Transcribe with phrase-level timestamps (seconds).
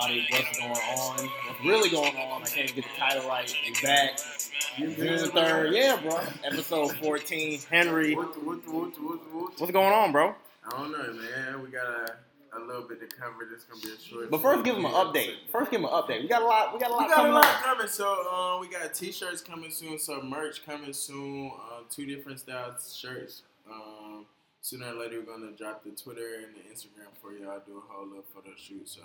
[0.00, 1.26] What's going on?
[1.26, 2.42] What's really going on?
[2.42, 3.54] I can't get the title right.
[3.64, 4.18] We back.
[4.76, 5.72] June the third.
[5.72, 6.20] Yeah, bro.
[6.44, 7.60] Episode 14.
[7.70, 8.14] Henry.
[8.14, 9.58] What, what, what, what, what?
[9.60, 10.34] What's going on, bro?
[10.66, 11.62] I don't know, man.
[11.62, 13.48] We got a, a little bit to cover.
[13.50, 14.30] This gonna be a short.
[14.30, 15.32] But first, give them an update.
[15.50, 16.20] First, give them an update.
[16.20, 16.74] We got a lot.
[16.74, 17.62] We got a lot We got coming a lot on.
[17.62, 17.88] coming.
[17.88, 19.98] So uh, we got t-shirts coming soon.
[19.98, 21.52] Some merch coming soon.
[21.70, 23.42] Uh, two different styles shirts.
[23.70, 24.26] Um,
[24.60, 27.62] sooner or later, we're gonna drop the Twitter and the Instagram for y'all.
[27.66, 28.86] Do a whole little photo shoot.
[28.88, 29.00] So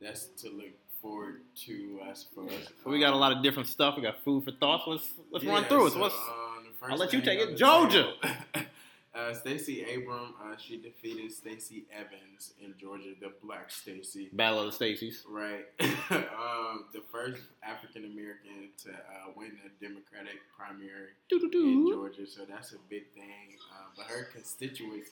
[0.00, 2.26] that's to look forward to as.
[2.34, 2.46] So
[2.90, 3.96] we got a lot of different stuff.
[3.96, 4.84] We got food for thoughts.
[4.86, 5.92] Let's let's run Yeah, through it.
[5.92, 7.56] so, So um, the first I'll let you take it.
[7.56, 8.12] Georgia.
[9.14, 14.28] uh, Stacey Abram, uh, she defeated Stacey Evans in Georgia, the black Stacey.
[14.32, 15.22] Battle of the Stacys?
[15.28, 15.64] Right.
[16.10, 21.88] um, the first African American to uh, win a Democratic primary in.
[21.90, 23.56] Georgia, so that's a big thing.
[23.72, 25.10] Uh, but her constituents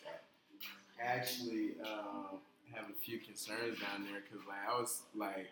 [1.03, 2.37] actually uh,
[2.75, 5.49] have a few concerns down there because, like, I was like,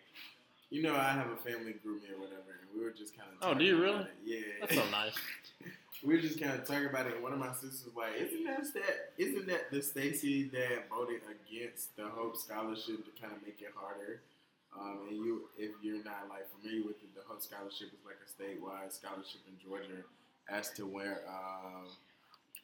[0.71, 3.29] you know, I have a family group me or whatever, and we were just kind
[3.31, 3.47] of.
[3.47, 4.07] Oh, do you really?
[4.25, 4.41] Yeah.
[4.61, 5.15] That's so nice.
[6.03, 8.17] we were just kind of talking about it, and one of my sisters was like,
[8.17, 9.13] "Isn't that that?
[9.19, 13.73] Isn't that the Stacy that voted against the Hope Scholarship to kind of make it
[13.77, 14.23] harder?"
[14.79, 18.17] Um, and you, if you're not like familiar with it, the Hope Scholarship is like
[18.25, 20.03] a statewide scholarship in Georgia,
[20.49, 21.87] as to where, um,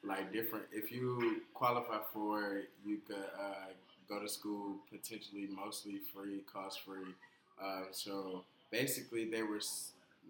[0.03, 0.65] like different.
[0.72, 3.69] If you qualify for, it, you could uh,
[4.09, 7.14] go to school potentially mostly free, cost free.
[7.62, 9.61] Uh, so basically, they were.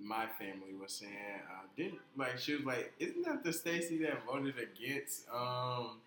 [0.00, 1.12] My family was saying,
[1.50, 5.98] uh, didn't like she was like, isn't that the Stacy that voted against um,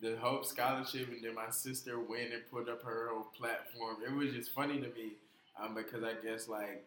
[0.00, 3.96] the Hope Scholarship, and then my sister went and put up her whole platform.
[4.06, 5.12] It was just funny to me
[5.60, 6.84] um, because I guess like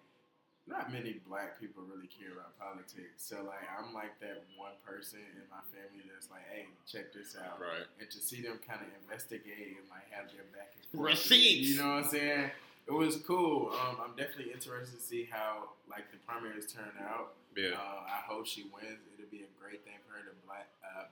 [0.68, 3.24] not many black people really care about politics.
[3.24, 7.36] So like I'm like that one person in my family that's like, hey, check this
[7.40, 7.60] out.
[7.60, 7.88] Right.
[8.00, 11.12] And to see them kind of investigate and like have their back and forth.
[11.16, 11.70] Receipts.
[11.72, 12.52] You know what I'm saying?
[12.88, 13.72] It was cool.
[13.74, 17.34] Um, I'm definitely interested to see how like the primaries turn out.
[17.56, 17.76] Yeah.
[17.76, 19.00] Uh, I hope she wins.
[19.18, 21.06] It'll be a great thing for her to black, uh,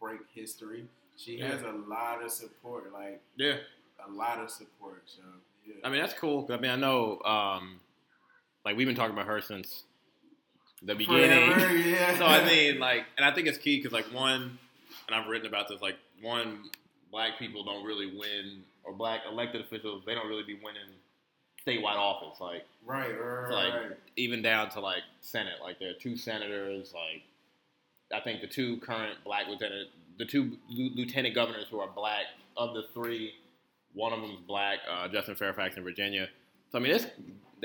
[0.00, 0.84] break history.
[1.16, 1.48] She Yeah.
[1.52, 3.58] has a lot of support, like Yeah.
[4.04, 5.02] a lot of support.
[5.06, 5.22] So
[5.66, 5.74] yeah.
[5.84, 6.46] I mean, that's cool.
[6.50, 7.80] I mean, I know, um,
[8.64, 9.84] like we've been talking about her since
[10.82, 11.52] the beginning.
[11.52, 12.16] Forever, yeah.
[12.18, 14.58] so I mean, like, and I think it's key because, like, one,
[15.08, 16.70] and I've written about this, like, one,
[17.10, 20.82] black people don't really win, or black elected officials, they don't really be winning
[21.66, 22.38] statewide office.
[22.40, 23.96] Like, right, right, It's like- right.
[24.16, 25.54] even down to like Senate.
[25.62, 26.92] Like, there are two senators.
[26.92, 27.22] Like,
[28.14, 29.88] I think the two current black lieutenant,
[30.18, 32.24] the two lieu- lieutenant governors who are black
[32.58, 33.32] of the three,
[33.94, 36.28] one of them is black, uh, Justin Fairfax in Virginia.
[36.70, 37.06] So I mean, that's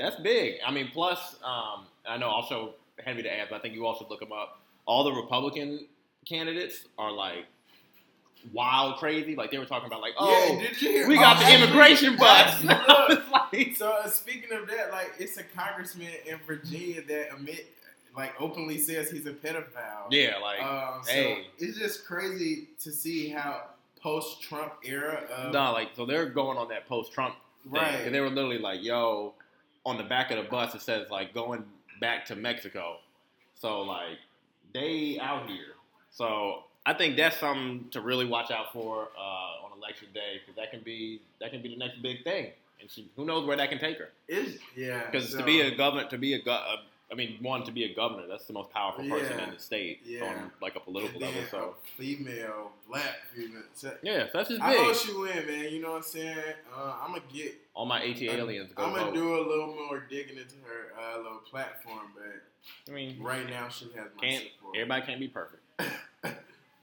[0.00, 0.54] that's big.
[0.66, 2.74] I mean, plus, um, I know also
[3.04, 4.60] Henry to add, but I think you also look them up.
[4.86, 5.86] All the Republican
[6.26, 7.46] candidates are like
[8.52, 9.36] wild crazy.
[9.36, 11.08] Like they were talking about, like, oh, yeah, did you hear?
[11.08, 12.54] we got oh, the immigration bus.
[12.54, 13.18] actually, I look, was
[13.52, 17.66] like, So uh, speaking of that, like it's a congressman in Virginia that admit,
[18.16, 20.06] like openly says he's a pedophile.
[20.10, 21.46] yeah, like, Um, so hey.
[21.58, 23.62] it's just crazy to see how
[24.02, 27.34] post-Trump era of no, like, so they're going on that post-Trump
[27.64, 27.72] thing.
[27.72, 28.00] right.
[28.06, 29.34] And they were literally like, yo,
[29.86, 31.64] on the back of the bus it says like going
[32.00, 32.96] back to Mexico.
[33.54, 34.18] So like
[34.74, 35.74] they out here.
[36.10, 40.56] So I think that's something to really watch out for uh, on election day because
[40.56, 42.50] that can be that can be the next big thing.
[42.80, 44.08] And she, who knows where that can take her?
[44.26, 46.76] Is yeah, Because so- to be a government, to be a, uh,
[47.12, 50.00] I mean, one to be a governor, that's the most powerful person in the state
[50.04, 50.26] Yeah.
[50.26, 51.40] on like a political level.
[51.50, 53.62] So female, black female.
[53.74, 54.96] So, yeah, that's just I hope big.
[54.96, 55.72] she win, man.
[55.72, 56.36] You know what I'm saying?
[56.76, 57.54] Uh, I'm gonna get.
[57.74, 59.14] All my AT aliens go I'm gonna vote.
[59.14, 62.42] do a little more digging into her uh, little platform, but
[62.92, 64.76] I mean, right now she has my can't support.
[64.76, 65.62] everybody can't be perfect.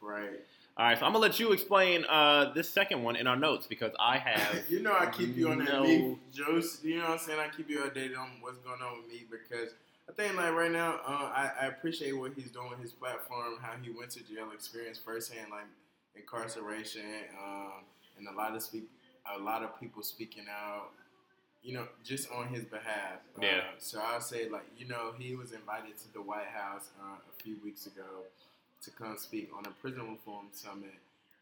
[0.01, 0.29] right.
[0.79, 3.65] All right, so I'm gonna let you explain uh, this second one in our notes
[3.65, 4.63] because I have.
[4.69, 6.61] you know I keep you on that no- me, Joe.
[6.83, 7.39] You know what I'm saying?
[7.39, 9.71] I keep you updated on what's going on with me because
[10.09, 13.73] I think like right now, uh, I, I appreciate what he's doing his platform, how
[13.81, 15.65] he went to jail, experienced firsthand like
[16.15, 17.01] incarceration,
[17.43, 17.83] um,
[18.17, 18.89] and a lot of speak,
[19.35, 20.89] a lot of people speaking out.
[21.63, 23.19] You know, just on his behalf.
[23.41, 23.57] Yeah.
[23.57, 27.17] Uh, so I'll say, like, you know, he was invited to the White House uh,
[27.17, 28.23] a few weeks ago
[28.83, 30.95] to come speak on a prison reform summit.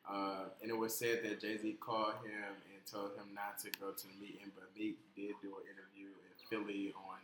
[0.10, 3.70] Uh, and it was said that Jay Z called him and told him not to
[3.78, 7.18] go to the meeting, but Meek did do an interview in Philly on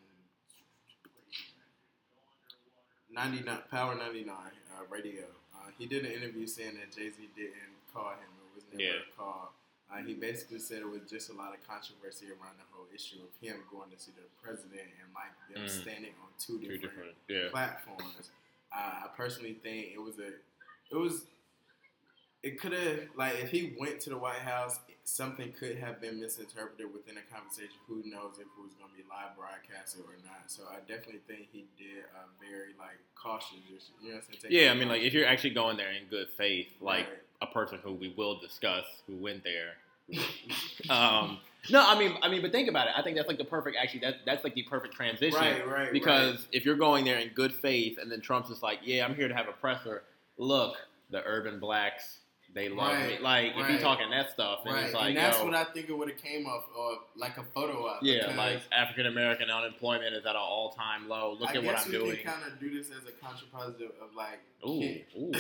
[3.13, 5.24] 99 Power 99 uh, radio.
[5.56, 8.81] Uh, he did an interview saying that Jay Z didn't call him; it was never
[8.84, 9.04] Yeah.
[9.04, 9.54] a call.
[9.92, 13.18] Uh, he basically said it was just a lot of controversy around the whole issue
[13.19, 15.81] of him going to see the president and like them Mm.
[15.81, 17.50] standing on two Two different, different, yeah.
[17.52, 18.31] platforms.
[18.72, 20.28] Uh, I personally think it was a,
[20.90, 21.25] it was
[22.44, 26.20] it could have like if he went to the White House, something could have been
[26.20, 27.76] misinterpreted within a conversation.
[27.88, 30.44] Who knows if it was going to be live broadcasted or not?
[30.48, 33.58] So I definitely think he did a very like cautious.
[34.02, 34.54] You know what I'm saying?
[34.54, 37.20] Yeah, I mean, like if you're actually going there in good faith, like Right.
[37.42, 39.74] a person who we will discuss who went there.
[40.90, 41.38] um,
[41.70, 42.94] no, I mean, I mean, but think about it.
[42.98, 43.78] I think that's like the perfect.
[43.82, 45.40] Actually, that that's like the perfect transition.
[45.40, 46.48] right, right, Because right.
[46.52, 49.28] if you're going there in good faith, and then Trump's just like, "Yeah, I'm here
[49.28, 50.04] to have a presser."
[50.38, 50.76] Look,
[51.12, 52.18] the urban blacks,
[52.53, 53.03] they love me.
[53.13, 55.56] Right, Like if you're talking that stuff, then Right, it's like, and that's yo, what
[55.56, 58.00] I think it would have came off, or like a photo op.
[58.03, 61.38] yeah, like African American unemployment is at an all time low.
[61.39, 62.18] Look I at what I'm doing.
[62.25, 65.31] kind of do this as a contrapositive of like, Ooh, ooh,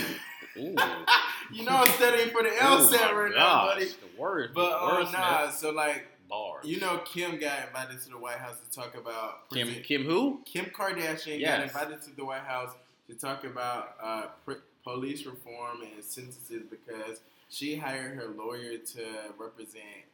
[0.57, 0.75] ooh.
[1.53, 3.85] you know, I'm studying for the Oh LSAT right now, buddy.
[3.85, 6.65] The worst, But uh, worst nah, so like, bars.
[6.65, 10.41] you know, Kim got invited to the White House to talk about Kim Kim who?
[10.45, 12.71] Kim Kardashian got invited to the White House
[13.09, 14.53] to talk about uh, pr-
[14.83, 17.19] police reform and sentences because
[17.49, 19.03] she hired her lawyer to
[19.37, 20.05] represent.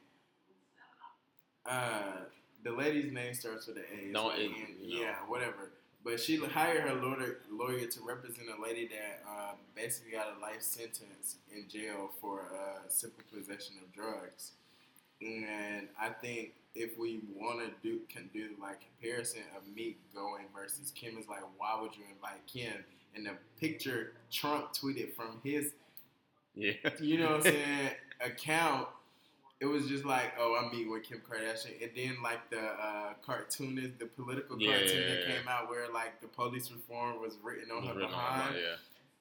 [1.66, 2.02] Uh,
[2.64, 4.12] the lady's name starts with an A.
[4.12, 5.00] No, like it- Ann- no.
[5.02, 5.72] yeah, whatever.
[6.04, 10.42] But she hired her lawyer, lawyer to represent a lady that uh, basically got a
[10.42, 14.52] life sentence in jail for uh, simple possession of drugs.
[15.22, 20.46] And I think if we want to do can do like comparison of Meek going
[20.56, 22.84] versus Kim is like, why would you invite Kim?
[23.18, 25.72] And the picture Trump tweeted from his,
[26.56, 26.74] Yeah.
[27.02, 27.90] you know what I'm saying,
[28.24, 28.88] account.
[29.60, 33.14] It was just like, oh, I'm meeting with Kim Kardashian, and then like the uh,
[33.26, 35.36] cartoonist, the political Yeah, cartoon yeah, that yeah.
[35.40, 38.56] came out where like the police reform was written on Was her written on behind.
[38.56, 38.76] yeah.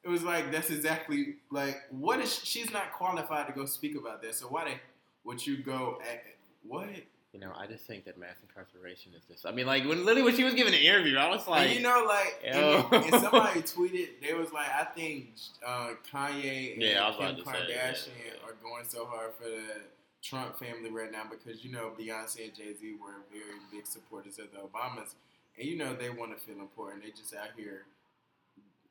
[0.04, 4.20] It was like that's exactly like what is she's not qualified to go speak about
[4.20, 4.80] this, So why they
[5.24, 6.22] would you go at
[6.68, 6.90] what?
[7.36, 9.44] You know, I just think that mass incarceration is just.
[9.44, 11.76] I mean, like when literally when she was giving an interview, I was like, and
[11.76, 15.32] you know, like and, and somebody tweeted, they was like, I think
[15.64, 18.48] uh, Kanye and Yeah, Kim say, Kardashian yeah, yeah.
[18.48, 19.82] are going so hard for the
[20.22, 24.38] Trump family right now because you know Beyonce and Jay Z were very big supporters
[24.38, 25.12] of the Obamas,
[25.58, 27.04] and you know they want to feel important.
[27.04, 27.82] They just out here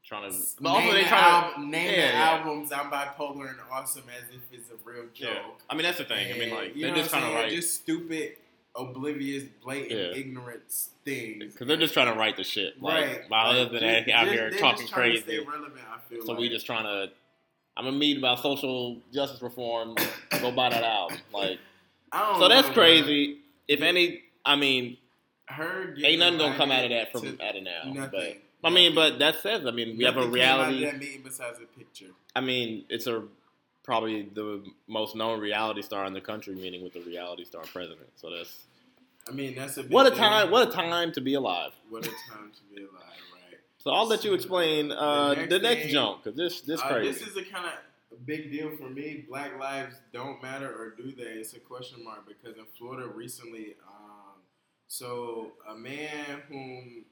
[0.08, 0.38] trying to.
[0.62, 2.24] But name also, they the trying album, name yeah, the yeah.
[2.44, 2.72] albums.
[2.72, 5.30] I'm bipolar and awesome as if it's a real joke.
[5.34, 5.42] Yeah.
[5.70, 6.34] I mean, that's the thing.
[6.34, 8.38] I mean, like they're just trying to write just stupid,
[8.76, 11.54] oblivious, blatant ignorance things.
[11.54, 12.82] because they're just trying to write the shit.
[12.82, 13.30] Like right.
[13.30, 15.40] my Like, husband just- out here talking to crazy.
[15.40, 15.74] relevant.
[16.26, 16.40] So like.
[16.40, 17.12] we just trying to.
[17.78, 19.96] I'm gonna meet about social justice reform.
[20.40, 21.18] go buy that album.
[21.34, 21.60] Like,
[22.14, 23.40] so that's know, crazy.
[23.68, 24.98] If any, I mean, man.
[25.48, 27.84] Her ain't nothing gonna come out of that from to out of now.
[27.86, 28.10] nothing.
[28.12, 30.68] But I mean, but that says, I mean, we have a Nothing came out of
[30.68, 30.86] reality.
[30.86, 32.10] that meeting besides a picture.
[32.36, 33.24] I mean, it's a
[33.84, 38.10] probably the most known reality star in the country, meeting with the reality star president.
[38.16, 38.66] So that's
[39.30, 40.20] I mean, that's a big what a thing.
[40.20, 40.52] time!
[40.52, 41.72] What a time to be alive.
[41.90, 42.92] What a time to be alive,
[43.34, 43.60] right?
[43.78, 46.82] So I'll let you explain uh, The next the next thing- jump because this this
[46.82, 47.12] Uh, crazy.
[47.20, 49.26] this is a kind of big deal for me.
[49.28, 51.24] Black lives don't matter, or do they?
[51.42, 54.42] It's a question mark because in Florida recently, um,
[54.88, 57.06] so a man whom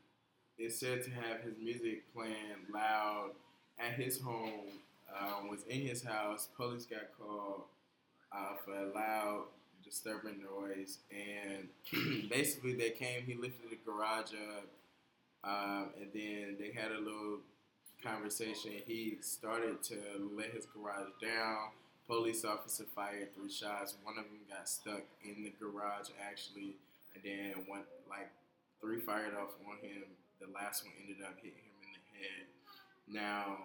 [0.57, 2.35] is said to have his music playing
[2.73, 3.31] loud
[3.79, 4.69] at his home
[5.19, 6.49] um, was in his house.
[6.55, 7.63] Police got called
[8.31, 9.45] uh, for a loud,
[9.83, 13.23] disturbing noise, and basically they came.
[13.25, 14.67] He lifted the garage up,
[15.43, 17.39] um, and then they had a little
[18.03, 18.71] conversation.
[18.87, 19.97] He started to
[20.35, 21.69] let his garage down.
[22.07, 23.95] Police officer fired three shots.
[24.03, 26.75] One of them got stuck in the garage actually,
[27.15, 28.29] and then one like
[28.81, 30.03] three fired off on him.
[30.39, 32.45] The last one ended up hitting him in the head.
[33.07, 33.57] Now,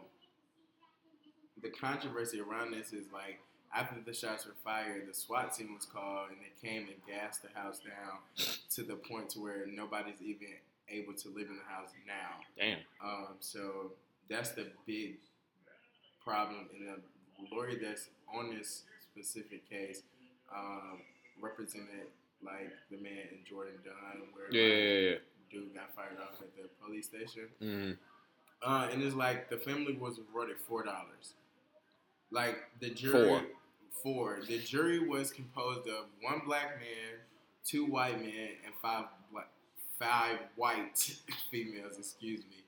[1.62, 3.40] the controversy around this is like
[3.74, 7.42] after the shots were fired, the SWAT team was called and they came and gassed
[7.42, 8.18] the house down
[8.74, 10.48] to the point to where nobody's even
[10.88, 12.40] able to live in the house now.
[12.56, 12.78] Damn.
[13.04, 13.92] Um, so
[14.30, 15.16] that's the big
[16.24, 16.68] problem.
[16.74, 20.02] And the lawyer that's on this specific case
[20.54, 21.00] um,
[21.40, 22.08] represented
[22.42, 25.16] like the man in Jordan Dunn, where Yeah, yeah, yeah.
[25.50, 27.48] Dude got fired off at the police station.
[27.60, 27.96] Mhm.
[28.62, 31.34] Uh, and it's like the family was awarded four dollars.
[32.30, 33.42] Like the jury, Four.
[34.02, 34.40] four.
[34.46, 37.20] The jury was composed of one black man,
[37.64, 39.48] two white men, and five black,
[39.98, 40.98] five white
[41.50, 41.96] females.
[41.98, 42.62] Excuse me.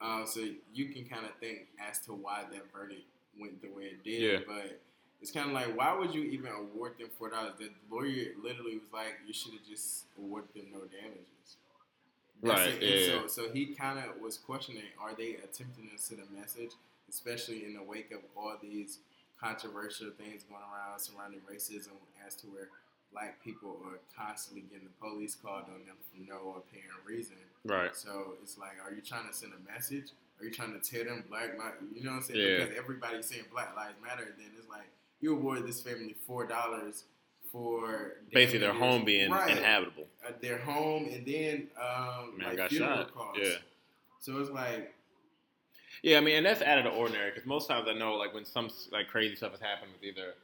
[0.00, 0.40] Uh, so
[0.72, 3.02] you can kind of think as to why that verdict
[3.38, 4.22] went the way it did.
[4.22, 4.38] Yeah.
[4.46, 4.80] But
[5.20, 7.52] it's kind of like, why would you even award them four dollars?
[7.58, 11.26] The lawyer literally was like, you should have just awarded them no damages.
[12.42, 12.72] Right.
[12.72, 16.38] And yeah, So, so he kind of was questioning: Are they attempting to send a
[16.38, 16.72] message,
[17.08, 18.98] especially in the wake of all these
[19.40, 22.68] controversial things going around surrounding racism, as to where
[23.12, 27.36] black people are constantly getting the police called on them for no apparent reason.
[27.64, 27.94] Right.
[27.94, 30.12] So it's like, are you trying to send a message?
[30.40, 31.58] are you trying to tell them black?
[31.58, 31.76] lives?
[31.94, 32.40] You know what I'm saying?
[32.40, 32.64] Yeah.
[32.64, 34.88] Because everybody's saying Black Lives Matter, then it's like
[35.20, 37.04] you award this family four dollars
[37.52, 39.50] for Basically, their home being Right.
[39.56, 40.06] inhabitable.
[40.26, 43.14] uh, their home, and then um, Man like got funeral shot.
[43.14, 43.40] costs.
[43.42, 43.56] Yeah.
[44.20, 44.94] So it's like
[46.02, 48.32] Yeah, I mean, and that's out of the ordinary because most times I know, like,
[48.32, 50.34] when some like crazy stuff has happened with either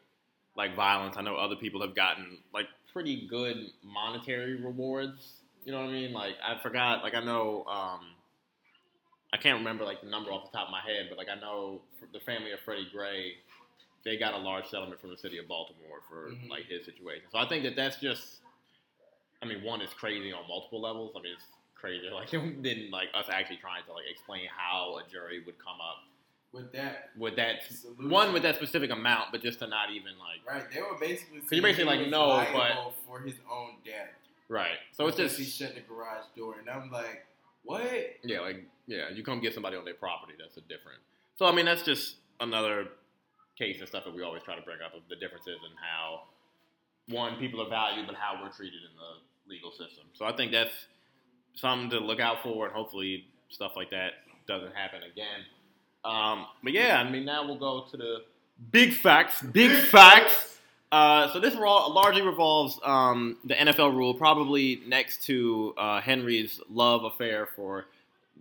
[0.57, 5.41] like violence, I know other people have gotten like pretty good monetary rewards.
[5.65, 6.13] You know what I mean?
[6.13, 8.01] Like, I forgot, like, I know, um,
[9.33, 11.39] I can't remember like the number off the top of my head, but like, I
[11.41, 11.81] know
[12.13, 13.33] the family of Freddie Gray,
[14.07, 16.49] they got a large settlement from the city of Baltimore for Mhm.
[16.49, 17.25] like his situation.
[17.31, 18.41] So I think that that's just,
[19.43, 21.13] I mean, one is crazy on multiple levels.
[21.17, 21.45] I mean, it's
[21.75, 25.81] crazy like than like us actually trying to like explain how a jury would come
[25.81, 26.05] up
[26.53, 28.09] with that, with that Solution.
[28.09, 30.71] one with that specific amount, but just to not even like right?
[30.73, 34.15] They were basically you're basically like, no, but- for his own death.
[34.49, 34.79] right.
[34.93, 37.27] So it's just he shut the garage door, and I'm like,
[37.65, 37.83] what?
[38.23, 40.35] yeah, like yeah, you come get somebody on their property.
[40.39, 41.01] That's a different.
[41.35, 42.89] So I mean, that's just another
[43.59, 46.23] case and stuff that we always try to bring up of the differences in how
[47.09, 50.05] one people are valued, but how we're treated in the legal system.
[50.13, 50.87] So I think that's
[51.55, 54.13] something to look out for, and hopefully stuff like that
[54.47, 55.45] doesn't happen again.
[56.05, 58.19] Um, but yeah, I mean, now we'll go to the
[58.71, 59.43] big facts.
[59.43, 60.59] Big facts.
[60.93, 66.61] Uh, so this ro- largely revolves um, the NFL rule, probably next to uh, Henry's
[66.71, 67.87] love affair for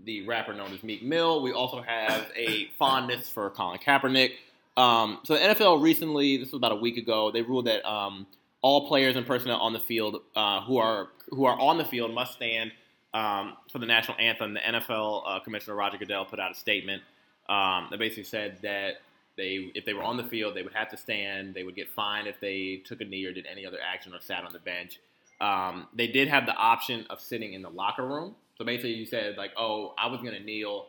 [0.04, 1.42] the rapper known as Meek Mill.
[1.42, 4.34] We also have a fondness for Colin Kaepernick.
[4.78, 8.28] Um, so the NFL recently, this was about a week ago, they ruled that um,
[8.62, 12.14] all players and personnel on the field uh, who are who are on the field
[12.14, 12.72] must stand
[13.14, 14.54] um, for the national anthem.
[14.54, 17.02] The NFL uh, Commissioner Roger Goodell put out a statement
[17.48, 19.02] um, that basically said that
[19.38, 21.54] they, if they were on the field, they would have to stand.
[21.54, 24.22] They would get fined if they took a knee or did any other action or
[24.22, 25.00] sat on the bench.
[25.42, 28.36] Um, they did have the option of sitting in the locker room.
[28.58, 30.88] So basically, you said like, "Oh, I was going to kneel.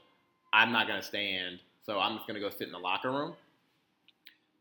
[0.52, 1.58] I'm not going to stand.
[1.84, 3.34] So I'm just going to go sit in the locker room."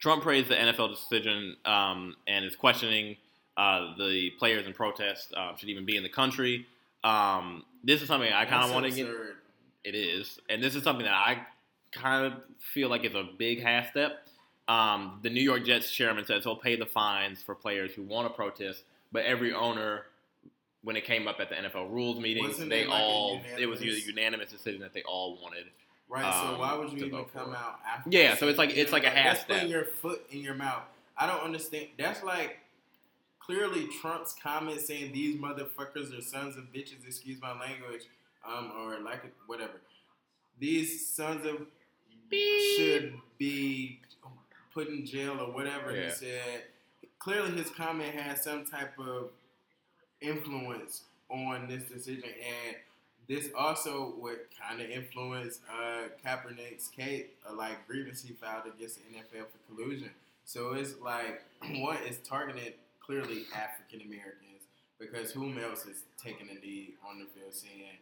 [0.05, 3.17] Trump praised the NFL decision um, and is questioning
[3.57, 6.67] uh, the players in protest uh, should even be in the country.
[7.03, 9.07] Um, this is something I kind of want to get.
[9.83, 11.39] It is, and this is something that I
[11.91, 14.27] kind of feel like is a big half step.
[14.67, 18.27] Um, the New York Jets chairman says he'll pay the fines for players who want
[18.27, 20.03] to protest, but every owner,
[20.83, 23.81] when it came up at the NFL rules meeting, Wasn't they like all it was
[23.81, 25.65] a unanimous decision that they all wanted.
[26.07, 27.57] Right, so um, why would you even come it.
[27.57, 28.09] out after?
[28.09, 30.53] Yeah, so it's like- it's like a know, half That's putting your foot in your
[30.53, 30.83] mouth.
[31.17, 31.87] I don't understand.
[31.97, 32.59] That's like
[33.39, 37.05] clearly Trump's comment saying these motherfuckers are sons of bitches.
[37.05, 38.03] Excuse my language,
[38.45, 39.81] um, or like whatever.
[40.59, 41.65] These sons of
[42.77, 43.99] should be
[44.73, 46.63] put in jail or whatever he said.
[47.19, 49.29] Clearly, his comment had some type of
[50.21, 52.75] influence on this decision, and
[53.27, 58.97] this also would kind of influence uh, Kaepernick's case, uh, like grievance he filed against
[58.97, 60.11] the NFL for collusion.
[60.45, 61.43] So it's like
[61.77, 64.67] one is targeted clearly African Americans
[64.99, 67.97] because whom else is taking a knee on the field saying,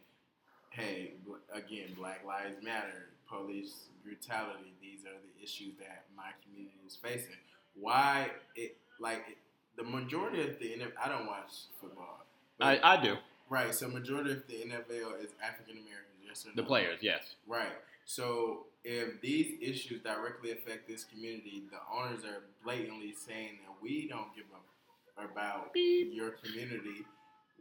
[0.69, 1.11] "Hey,
[1.53, 4.73] again, Black Lives Matter, police brutality.
[4.81, 7.37] These are the issues that my community is facing."
[7.75, 9.37] Why it like it,
[9.77, 12.25] the majority of the NFL, I don't watch football.
[12.59, 13.17] I, I do
[13.53, 13.75] Right.
[13.75, 16.09] So majority of the NFL is African American.
[16.25, 16.55] Yes or no?
[16.55, 17.35] the players, yes.
[17.47, 17.77] Right.
[18.05, 24.07] So if these issues directly affect this community, the owners are blatantly saying that we
[24.07, 27.05] don't give a about your community.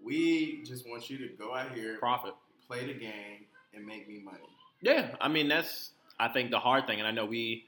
[0.02, 2.32] We just want you to go out here, Profit.
[2.66, 3.44] play the game,
[3.74, 4.38] and make me money.
[4.80, 7.66] Yeah, I mean that's I think the hard thing, and I know we,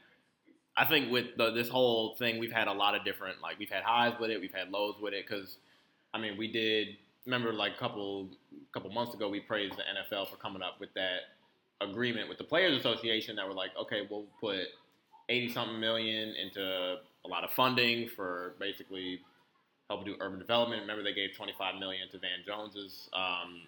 [0.78, 3.71] I think with the, this whole thing, we've had a lot of different like we've
[3.71, 5.59] had highs with it, we've had lows with it, because
[6.14, 8.28] I mean we did remember like a couple
[8.73, 11.21] couple months ago we praised the NFL for coming up with that
[11.81, 14.59] agreement with the Players Association that were like, okay, we'll put
[15.28, 19.21] eighty something million into a lot of funding for basically
[19.88, 20.81] help do urban development.
[20.83, 23.62] Remember they gave twenty five million to Van Jones's um,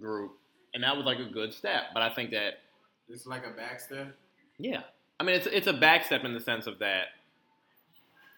[0.00, 0.32] group,
[0.74, 1.84] and that was like a good step.
[1.94, 2.60] But I think that
[3.08, 4.12] It's like a backstep.
[4.58, 4.82] yeah,
[5.18, 7.08] I mean it's it's a backstep in the sense of that.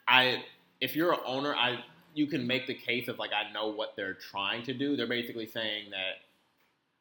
[0.09, 0.45] I
[0.81, 3.95] if you're an owner, I you can make the case of like I know what
[3.97, 4.97] they're trying to do.
[4.97, 6.21] They're basically saying that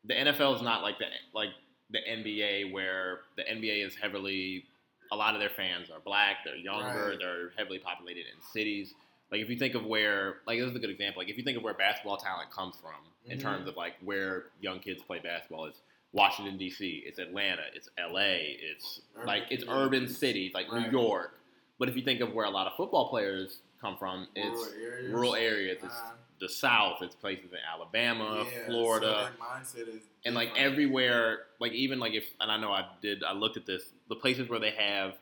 [0.06, 1.50] the NFL is not like the like
[1.90, 4.66] the NBA where the NBA is heavily
[5.12, 7.20] a lot of their fans are black, they're younger, Right.
[7.20, 8.94] they're heavily populated in cities.
[9.30, 11.22] Like if you think of where like this is a good example.
[11.22, 13.42] Like if you think of where basketball talent comes from in Mhm.
[13.42, 15.82] terms of like where young kids play basketball, it's
[16.14, 20.86] Washington D.C., it's Atlanta, it's L.A., it's Urban like it's urban cities like Right.
[20.90, 21.38] New York,
[21.78, 24.72] But if you think of where a lot of football players come from, it's
[25.10, 25.82] rural areas.
[25.82, 25.86] rural.
[25.86, 27.02] It's Uh, the South.
[27.02, 31.40] It's places in Alabama, yeah, Florida, So that mindset is and like everywhere.
[31.60, 33.24] Like even like if and I know I did.
[33.24, 33.84] I looked at this.
[34.10, 35.14] The places where they have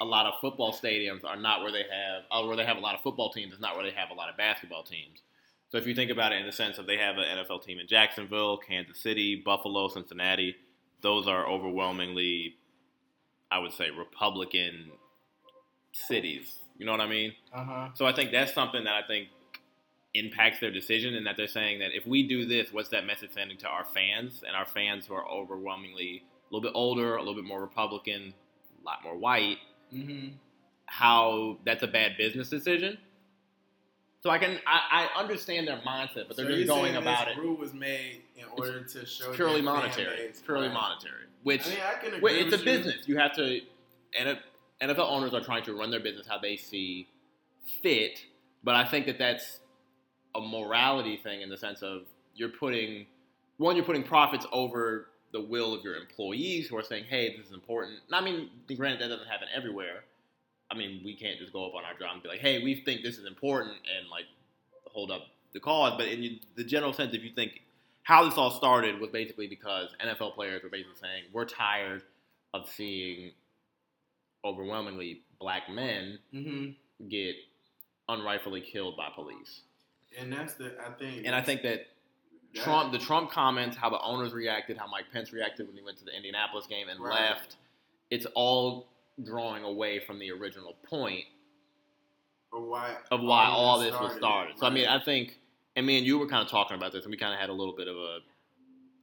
[0.00, 2.24] a lot of football stadiums are not where they have.
[2.30, 4.14] Oh, where they have a lot of football teams is not where they have a
[4.14, 5.20] lot of basketball teams.
[5.70, 7.80] So if you think about it in the sense of they have an NFL team
[7.80, 10.54] in Jacksonville, Kansas City, Buffalo, Cincinnati,
[11.00, 12.56] those are overwhelmingly,
[13.50, 14.92] I would say, Republican
[15.92, 16.58] cities.
[16.76, 17.32] You know what I mean?
[17.52, 17.88] Uh-huh.
[17.94, 19.28] So I think that's something that I think
[20.14, 23.30] impacts their decision, and that they're saying that if we do this, what's that message
[23.32, 27.18] sending to our fans and our fans who are overwhelmingly a little bit older, a
[27.18, 28.34] little bit more Republican,
[28.82, 29.58] a lot more white?
[29.92, 30.34] Mm-hmm.
[30.86, 32.98] How that's a bad business decision.
[34.22, 37.56] So I can I, I understand their mindset, but they're just going about it Rule
[37.56, 40.20] was made in order to show purely monetary.
[40.20, 40.74] It's purely right.
[40.74, 42.64] monetary, which I mean, I can it's a you.
[42.64, 43.06] business.
[43.06, 43.60] You have to,
[44.18, 44.38] and
[44.82, 47.08] NFL owners are trying to run their business how they see
[47.82, 48.18] fit.
[48.62, 49.60] But I think that that's
[50.34, 52.02] a morality thing in the sense of
[52.34, 53.06] you're putting
[53.56, 57.46] one, you're putting profits over the will of your employees who are saying, "Hey, this
[57.46, 60.04] is important." And I mean, granted, that doesn't happen everywhere.
[60.70, 62.82] I mean, we can't just go up on our job and be like, "Hey, we
[62.82, 64.24] think this is important," and like
[64.86, 65.94] hold up the cause.
[65.96, 67.62] But in the general sense, if you think
[68.02, 72.02] how this all started was basically because NFL players were basically saying, "We're tired
[72.52, 73.32] of seeing
[74.44, 77.08] overwhelmingly black men Mm-hmm.
[77.08, 77.34] get
[78.08, 79.62] unrightfully killed by police."
[80.18, 81.26] And that's the I think.
[81.26, 81.86] And I think that
[82.54, 85.82] that- Trump, the Trump comments, how the owners reacted, how Mike Pence reacted when he
[85.82, 87.20] went to the Indianapolis game and Right.
[87.30, 87.56] left,
[88.10, 88.86] it's all
[89.22, 91.24] drawing away from the original point
[92.52, 94.56] of why of why all this this was started.
[94.58, 94.86] So I mean.
[94.86, 95.38] I think,
[95.74, 97.48] and me and you were kind of talking about this, and we kind of had
[97.50, 98.18] a little bit of a.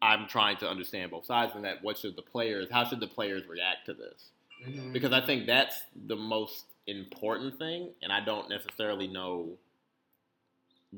[0.01, 3.07] I'm trying to understand both sides, and that what should the players, how should the
[3.07, 4.31] players react to this?
[4.67, 4.93] Mhm.
[4.93, 9.57] Because I think that's the most important thing, and I don't necessarily know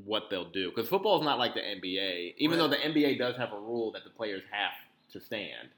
[0.06, 0.70] what they'll do.
[0.70, 3.92] Because football is not like the NBA, even though the NBA does have a rule
[3.92, 4.74] that the players have
[5.12, 5.70] to stand.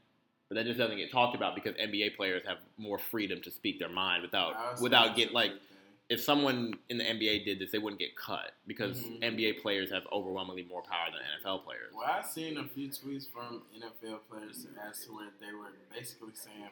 [0.48, 3.80] But that just doesn't get talked about because NBA players have more freedom to speak
[3.80, 5.70] their mind without without get like a good thing.
[6.10, 9.24] if someone in the NBA did this, they wouldn't get cut because Mhm.
[9.24, 11.94] NBA players have overwhelmingly more power than NFL players.
[11.94, 16.36] Well, I've seen a few tweets from NFL players as to where they were basically
[16.36, 16.64] saying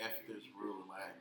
[0.00, 1.16] "f this rule." Like,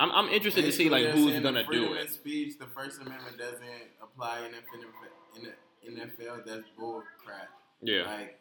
[0.00, 2.10] I'm, I'm interested to see like who's gonna do of it.
[2.10, 5.52] Speech, the First Amendment doesn't apply in the,
[5.86, 6.44] in the NFL.
[6.44, 7.48] That's bull crap.
[7.82, 8.38] Yeah, Like,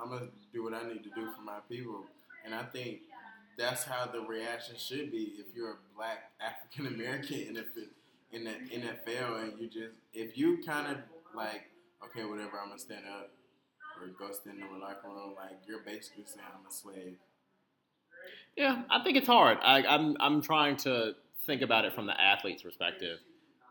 [0.00, 2.04] I'm gonna do what I need to do for my people,
[2.44, 3.00] and I think
[3.58, 5.34] that's how the reaction should be.
[5.38, 7.64] If you're a black African American in the
[8.32, 10.98] in the NFL, and you just if you kind of
[11.34, 11.70] like,
[12.04, 13.30] okay, whatever, I'm gonna stand up
[14.00, 17.16] or go stand in the locker room, like you're basically saying I'm a slave.
[18.56, 18.82] Yeah.
[18.90, 19.58] I think it's hard.
[19.62, 21.14] I, I'm I'm trying to
[21.46, 23.18] think about it from the athlete's perspective,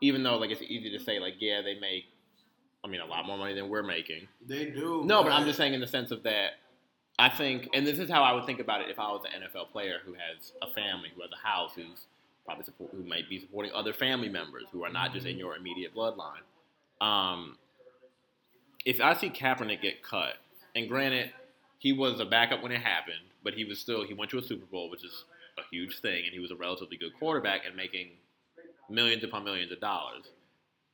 [0.00, 2.04] even though like it's easy to say like yeah they make,
[2.84, 4.28] I mean a lot more money than we're making.
[4.46, 5.02] They do.
[5.04, 6.52] No, but I'm just saying in the sense of that.
[7.18, 9.40] I think, and this is how I would think about it if I was an
[9.40, 12.08] NFL player who has a family, who has a house, who's
[12.44, 15.56] probably support, who might be supporting other family members who are not just in your
[15.56, 16.44] immediate bloodline.
[17.00, 17.56] Um,
[18.84, 20.34] if I see Kaepernick get cut,
[20.74, 21.32] and granted,
[21.78, 24.42] he was a backup when it happened, but he was still he went to a
[24.42, 25.24] Super Bowl, which is
[25.56, 28.08] a huge thing, and he was a relatively good quarterback and making
[28.90, 30.24] millions upon millions of dollars.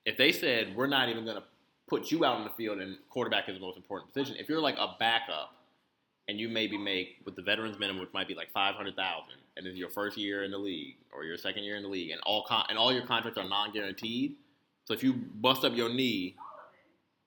[0.04, 1.44] If they said we're not even going to
[1.88, 4.60] put you out on the field and quarterback is the most important position, if you're
[4.60, 5.54] like a backup
[6.28, 9.38] and you maybe make with the veterans minimum, which might be like five hundred thousand,
[9.56, 12.10] and it's your first year in the league or your second year in the league,
[12.10, 14.36] and all con- and all your contracts are non-guaranteed.
[14.84, 16.36] So if you bust up your knee,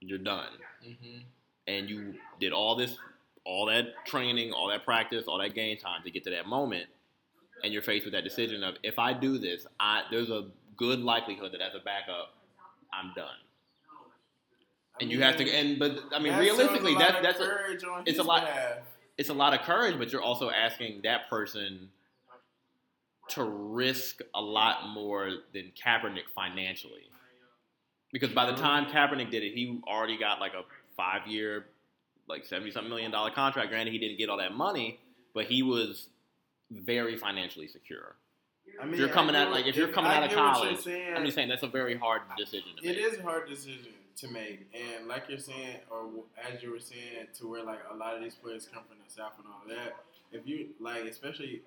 [0.01, 0.51] you're done
[0.83, 1.19] hmm
[1.67, 2.97] and you did all this,
[3.45, 6.87] all that training, all that practice, all that game time to get to that moment,
[7.63, 10.99] and you're faced with that decision of if I do this, I there's a good
[10.99, 12.33] likelihood that as a backup,
[12.93, 13.27] I'm done.
[14.99, 17.43] And you have to, and but I mean, realistically, that's that's a,
[18.05, 18.47] it's a lot-
[19.17, 21.89] it's a lot of courage, but you're also asking that person
[23.29, 27.09] to risk a lot more than Kaepernick financially.
[28.11, 30.63] Because by the time Kaepernick did it, he already got like a
[30.95, 31.65] five year,
[32.27, 33.69] like seventy something million dollar contract.
[33.69, 34.99] Granted, he didn't get all that money,
[35.33, 36.07] but he was
[36.71, 38.15] very financially secure.
[38.81, 40.45] I mean, If you're coming out like if you're coming I out of get what
[40.63, 40.87] you're college.
[41.15, 43.13] I'm just saying that's a very hard decision to It make.
[43.13, 46.07] is a hard decision to make, and like you're saying, or
[46.51, 49.13] as you were saying, to where like a lot of these players come from the
[49.13, 49.95] south and all that.
[50.31, 51.61] If you like, especially,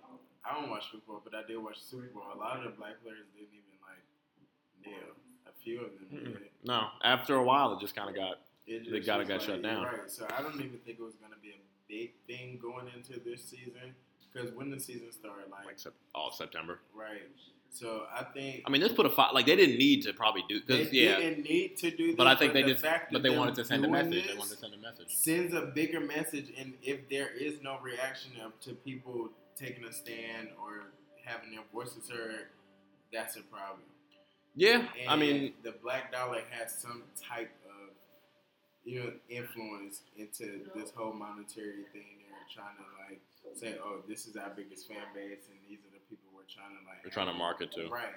[0.45, 2.25] I don't watch football, but I did watch Super Bowl.
[2.35, 4.03] A lot of the black players didn't even like
[4.85, 5.15] nail.
[5.47, 6.39] A few of them did.
[6.65, 9.63] No, after a while, it just kind of got It They gotta was got shut
[9.63, 9.85] down.
[9.85, 10.11] Right.
[10.11, 13.45] So I don't even think it was gonna be a big thing going into this
[13.45, 13.95] season
[14.33, 16.81] because when the season started, like like Sep- all September.
[16.95, 17.23] right.
[17.71, 19.35] So I think I mean, this put a fight.
[19.35, 22.17] Like they didn't need to probably do they because yeah, didn't need to do this.
[22.17, 24.27] but I think they the just but they wanted to send a message.
[24.27, 25.15] They wanted to send a message.
[25.15, 29.93] Sends a bigger message, and if there is no reaction of, to people taking a
[29.93, 30.85] stand or
[31.25, 32.47] having their voices heard,
[33.13, 33.81] that's a problem.
[34.55, 37.68] Yeah, And I mean, the black dollar has some type of
[38.89, 42.25] you know influence into this whole monetary thing.
[42.25, 43.21] They're trying to like
[43.53, 46.73] say, "Oh, this is our biggest fan base, and these are the people we're trying
[46.73, 47.89] to like." they're trying to market to.
[47.93, 48.17] Right.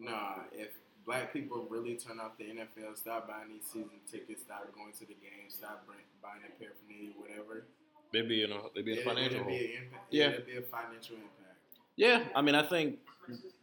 [0.00, 0.72] Nah, if
[1.04, 5.04] black people really turn off the NFL, stop buying these season tickets, stop going to
[5.04, 5.84] the games, stop
[6.22, 7.66] buying the paraphernalia, whatever.
[8.12, 9.52] They'd be in a they'd be in a financial hole.
[9.52, 10.08] be impact.
[10.08, 10.40] Yeah.
[10.40, 11.60] it'll be a financial impact.
[11.96, 13.00] Yeah, I mean, I think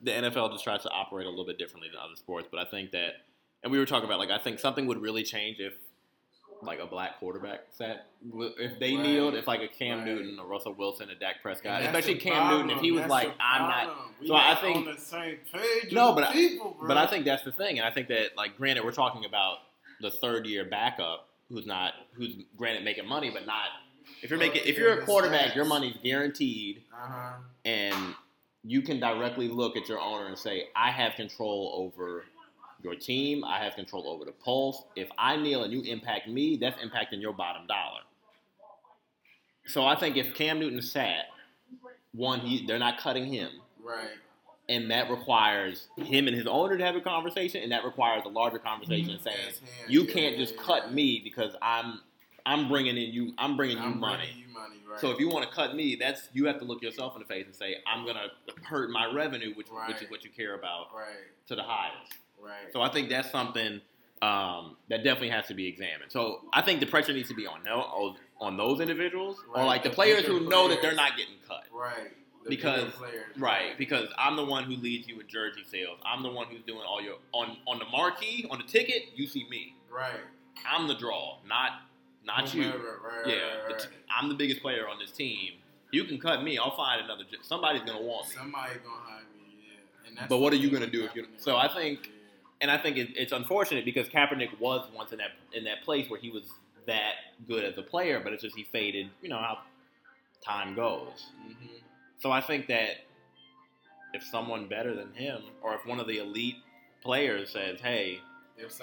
[0.04, 2.70] the NFL just tries to operate a little bit differently than other sports, but I
[2.70, 3.24] think that,
[3.64, 5.74] and we were talking about like I think something would really change if
[6.62, 8.08] like a black quarterback sat
[8.58, 9.04] if they Right.
[9.04, 10.08] kneeled, if like a Cam Right.
[10.08, 12.62] Newton, a Russell Wilson, a Dak Prescott, especially Cam problem.
[12.68, 13.96] Newton, if he was That's like, I'm not.
[14.22, 15.92] We so I think- on the same page.
[15.92, 16.88] No, but I- people, bro.
[16.88, 19.60] But I think that's the thing, and I think that like granted, we're talking about
[20.02, 23.68] the third year backup who's not who's granted making money, but not
[24.22, 26.84] if you're making if you're a quarterback, your money's guaranteed.
[26.94, 27.34] Uh huh.
[27.66, 28.16] and
[28.68, 32.26] you can directly look at your owner and say, I have control over
[32.86, 33.44] your team.
[33.44, 34.84] I have control over the pulse.
[34.96, 38.00] If I kneel and you impact me, that's impacting your bottom dollar.
[39.66, 41.26] So I think if Cam Newton sat,
[42.14, 43.50] one, he, they're not cutting him.
[43.84, 44.10] Right.
[44.70, 48.30] And that requires him and his owner to have a conversation, and that requires a
[48.30, 49.68] larger conversation saying, That's him.
[49.88, 50.62] "You Yeah, can't yeah, just yeah.
[50.64, 52.02] cut me because I'm,
[52.46, 55.00] I'm bringing in you, I'm bringing I'm you money." bringing you money, right?
[55.00, 57.28] So if you want to cut me, that's you have to look yourself in the
[57.28, 58.28] face and say, I'm gonna
[58.64, 61.06] hurt my revenue, which which is what you care about, right,
[61.48, 62.14] to the highest.
[62.46, 62.72] Right.
[62.74, 63.82] So I think that's something
[64.22, 66.12] um, that definitely has to be examined.
[66.12, 69.84] So I think the pressure needs to be on no, on those individuals or like
[69.84, 71.64] the the players who know that they're not getting cut.
[71.74, 72.12] right.
[72.44, 75.98] The Because- players, Right, because I'm the one who leads you with jersey sales.
[76.06, 79.10] I'm the one who's doing all your on on the marquee on the ticket.
[79.16, 79.76] You see me.
[79.90, 80.20] right.
[80.66, 81.82] I'm the draw, not
[82.24, 82.64] not you.
[82.70, 82.74] Right,
[83.28, 83.80] Yeah, right, right.
[83.80, 85.54] t- I'm the biggest player on this team.
[85.92, 86.58] You can cut me.
[86.60, 87.24] I'll find another.
[87.24, 88.36] j- Somebody's gonna want me.
[88.36, 90.08] Somebody gonna hire me, yeah.
[90.08, 92.12] And that's But what are you gonna do if you- so I think-.
[92.62, 96.10] And I think it, it's unfortunate because Kaepernick was once in that in that place
[96.10, 96.44] where he was
[96.88, 97.14] that
[97.48, 99.10] good as a player, but it's just he faded.
[99.22, 99.60] You know how
[100.44, 101.28] time goes.
[101.48, 101.82] Mhm.
[102.20, 103.02] So I think that
[104.14, 106.56] if someone better than him, or if one of the elite
[107.02, 108.20] players says, "Hey,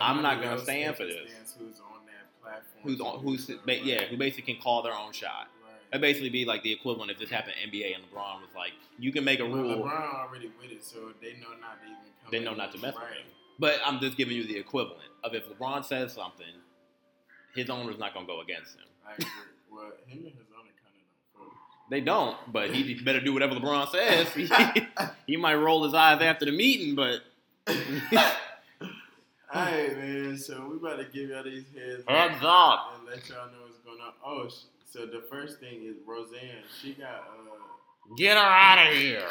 [0.00, 2.82] I'm not gonna stand for this," Who's on that platform?
[2.82, 5.72] who's on, who's ba- yeah, who basically can call their own shot." Right.
[5.92, 8.72] It'd basically be like the equivalent if this happened in NBA and LeBron was like,
[8.98, 11.86] "You can make a Well, rule." LeBron already with it, so they know not to
[11.86, 12.30] even come.
[12.30, 13.26] They know not to mess with him.
[13.62, 16.44] But I'm just giving you the equivalent of if LeBron says something,
[17.54, 18.86] his owner's not gonna go against him.
[19.06, 19.26] I agree.
[19.70, 21.04] Well, him and his owner kind of
[21.38, 21.88] don't.
[21.88, 24.26] They don't, but he better do whatever LeBron says.
[24.30, 24.50] He,
[25.34, 27.20] he might roll his eyes after the meeting, but
[29.54, 30.36] Alright, man.
[30.38, 32.94] So we about to give y'all these heads heads up.
[32.98, 34.12] and let y'all know what's going on.
[34.26, 34.48] Oh,
[34.90, 36.64] so the first thing is Roseanne.
[36.80, 39.28] She got uh, Get her out of here.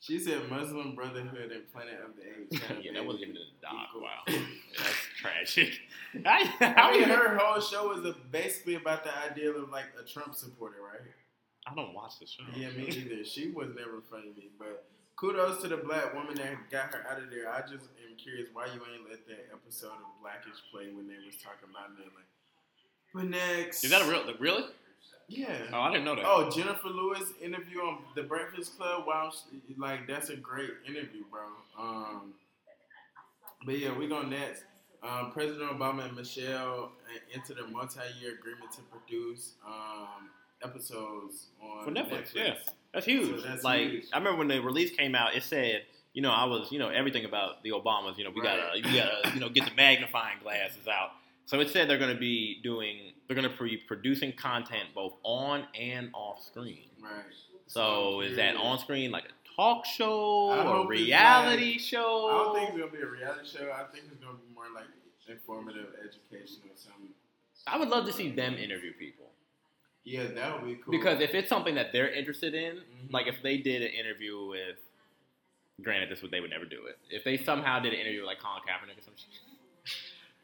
[0.00, 2.64] She said Muslim Brotherhood and Planet of the Apes.
[2.84, 4.22] yeah, that wasn't even a equal- Wow,
[4.78, 5.80] that's tragic.
[6.26, 10.04] I, I mean, her whole show was a, basically about the idea of like a
[10.04, 11.02] Trump supporter, right?
[11.66, 12.44] I don't watch the show.
[12.56, 13.24] Yeah, me either.
[13.24, 17.04] She was never funny to me, but kudos to the black woman that got her
[17.10, 17.50] out of there.
[17.52, 21.18] I just am curious why you ain't let that episode of Blackish play when they
[21.26, 21.90] was talking about.
[21.98, 22.24] Like,
[23.12, 24.24] but next Is that a real?
[24.26, 24.64] Like, really?
[25.28, 25.58] Yeah.
[25.72, 26.24] Oh, I didn't know that.
[26.26, 29.04] Oh, Jennifer Lewis interview on The Breakfast Club.
[29.06, 31.42] Wow, she- like that's a great interview, bro.
[31.78, 32.32] Um,
[33.66, 34.62] but yeah, we go next.
[35.02, 40.30] Um, President Obama and Michelle uh, entered a multi-year agreement to produce um,
[40.64, 42.34] episodes on For Netflix, Netflix.
[42.34, 42.54] yeah.
[42.94, 43.42] That's huge.
[43.42, 44.04] So that's like huge.
[44.12, 45.82] I remember when the release came out, it said,
[46.14, 48.16] you know, I was, you know, everything about the Obamas.
[48.18, 48.84] You know, we gotta, Right.
[48.84, 51.10] we gotta, you know, get the magnifying glasses out.
[51.48, 55.14] So it said they're going to be doing, they're going to be producing content both
[55.22, 56.90] on and off screen.
[57.02, 57.24] Right.
[57.66, 62.28] So is that on screen like a talk show, a reality like- show?
[62.28, 63.72] I don't think it's gonna be a reality show.
[63.72, 64.86] I think it's gonna be more like
[65.26, 67.08] informative, educational, something.
[67.66, 69.30] I would love to see them interview people
[70.04, 70.90] Yeah, that would be cool.
[70.92, 73.12] because if it's something that they're interested in, Mhm.
[73.12, 74.78] like if they did an interview with,
[75.82, 76.98] granted, this would they would never do it.
[77.10, 79.14] If they somehow did an interview with like Colin Kaepernick or some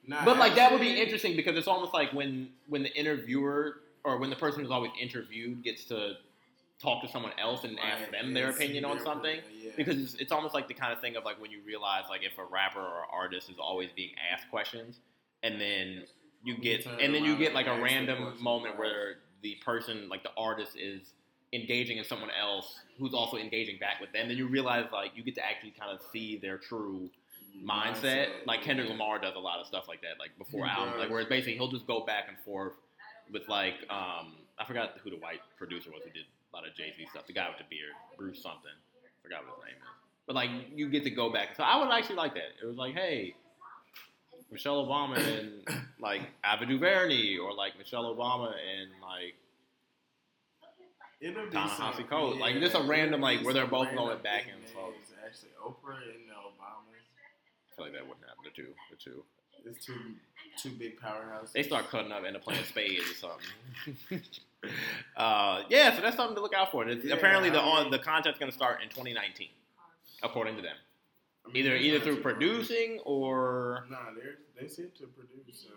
[0.06, 3.76] Nah, But like that would be interesting because it's almost like when when the interviewer
[4.04, 6.14] or when the person who's always interviewed gets to
[6.82, 9.40] talk to someone else and ask Right, them their opinion on their something.
[9.62, 9.70] yeah.
[9.76, 12.22] Because it's, it's almost like the kind of thing of like when you realize like
[12.22, 14.98] if a rapper or artist is always being asked questions,
[15.42, 16.02] and then
[16.42, 19.54] you get and then you get like a and ask the random moment where the
[19.64, 21.12] person like the artist is
[21.52, 25.22] engaging in someone else who's also engaging back with them, then you realize like you
[25.22, 27.08] get to actually kind of see their true
[27.62, 28.28] mindset.
[28.46, 31.20] Like Kendrick Lamar does a lot of stuff like that, like before albums, like where
[31.20, 32.74] it's basically he'll just go back and forth
[33.32, 36.74] with like um I forgot who the white producer was who did a lot of
[36.74, 37.26] Jay Z stuff.
[37.26, 38.70] The guy with the beard, Bruce something.
[39.22, 39.88] Forgot what his name is.
[40.26, 41.56] But like you get to go back.
[41.56, 42.54] So I would actually like that.
[42.62, 43.34] It was like, hey,
[44.50, 45.62] Michelle Obama and
[46.00, 49.34] like Ava DuVernay, or like Michelle Obama and like
[51.24, 52.38] It'll be Ta-Nehisi.
[52.38, 54.92] Like, just a random, like, where they're both going back and forth.
[55.24, 56.63] Actually, Oprah and the Obamas.
[57.74, 58.44] I feel like that wouldn't happen.
[58.44, 59.24] The two, the two.
[59.66, 59.94] It's two
[60.62, 61.52] two big powerhouses.
[61.52, 64.22] They start cutting up and playing spades or something.
[65.16, 66.88] uh, yeah, so that's something to look out for.
[66.88, 69.48] Yeah, apparently, the on the content's going to start in 2019,
[70.22, 70.76] according to them.
[71.46, 75.66] I mean, Either either through producing or Nah, they're they seem to produce.
[75.66, 75.74] So.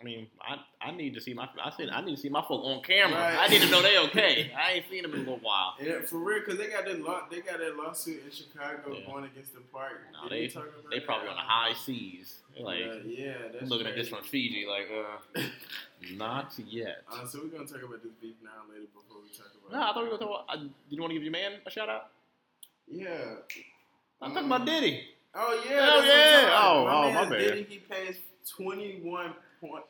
[0.00, 2.42] I mean, I, I need to see my I said I need to see my
[2.46, 3.18] folk on camera.
[3.18, 3.36] Right.
[3.38, 4.52] I need to know they okay.
[4.56, 5.74] I ain't seen them in a little while.
[5.80, 9.06] And for real, cause they got that law, they got that lawsuit in Chicago Yeah.
[9.10, 10.00] going against the park.
[10.12, 12.38] No, Did they they probably on the high seas.
[12.58, 14.88] Like Uh, yeah, that's looking at this from Fiji, like
[15.36, 15.42] uh,
[16.16, 17.02] not yet.
[17.10, 19.72] Uh, so we're gonna talk about this beef now later before we talk about.
[19.72, 20.58] No, I thought we were going to talk about.
[20.58, 22.08] I, you want to give your man a shout out?
[22.90, 23.08] Yeah.
[24.22, 25.02] I'm talking about Um, Diddy.
[25.34, 25.78] Oh yeah.
[25.80, 26.50] Oh, that's what I'm yeah.
[26.54, 27.38] Oh, oh, man my bad.
[27.38, 28.16] Diddy, he pays
[28.48, 29.84] twenty one point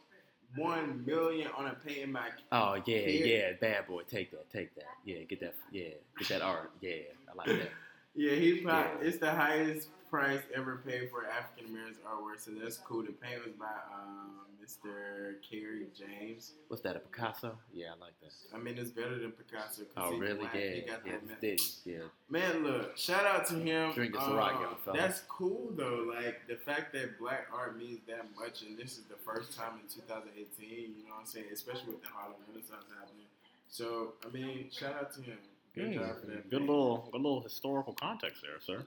[0.57, 2.28] one million on a paying my.
[2.52, 3.26] Oh yeah, Here.
[3.26, 4.02] yeah, bad boy.
[4.09, 4.85] Take that, take that.
[5.04, 5.54] Yeah, get that.
[5.70, 6.70] Yeah, get that art.
[6.81, 6.92] Yeah,
[7.31, 7.70] I like that.
[8.18, 9.09] Yeah, he's probably, Yeah.
[9.09, 13.02] it's the highest price ever paid for African American artwork, so that's cool.
[13.02, 14.31] The payment was by um,
[14.62, 15.37] Mr.
[15.48, 16.52] Kerry James.
[16.68, 16.96] What's that?
[16.96, 17.57] A Picasso?
[17.72, 18.33] Yeah, I like that.
[18.54, 19.83] I mean, it's better than Picasso.
[19.96, 20.40] Oh really?
[20.40, 20.54] black.
[20.54, 22.02] Yeah, He got yeah, that it's man- Yeah.
[22.28, 23.92] Man, look, shout out to him.
[23.92, 24.96] Drink a Uh, Ciroc, young fella.
[24.96, 26.11] That's cool though.
[26.14, 29.74] Like the fact that black art means that much, and this is the first time
[29.83, 30.68] in 2018.
[30.70, 31.46] You know what I'm saying?
[31.52, 33.26] Especially with the Harlem Renaissance happening.
[33.68, 35.38] So I mean, shout out to him.
[35.79, 36.51] Good job for that.
[36.51, 36.69] Good man.
[36.69, 38.85] little, good little historical context there, sir.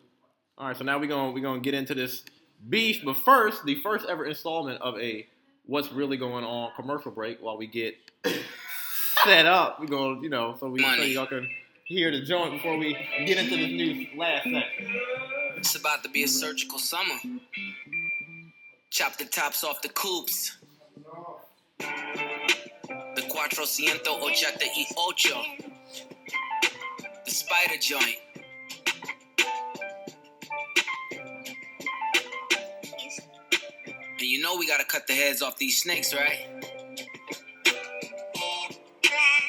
[0.58, 2.24] All right, so now we're gonna we're gonna get into this
[2.70, 5.26] beef, but first, the first ever installment of a
[5.66, 7.96] what's really going on commercial break while we get
[9.24, 9.80] set up.
[9.80, 11.48] We're gonna, you know, so we so y'all can
[11.86, 12.94] hear the joint before we
[13.26, 14.88] get into this new last section.
[15.58, 17.16] It's about to be a surgical summer.
[18.90, 20.58] Chop the tops off the coupes.
[21.80, 25.42] The cuatrocientos ochenta y ocho.
[27.52, 28.18] The spider joint.
[34.20, 36.48] And you know we gotta cut the heads off these snakes, right?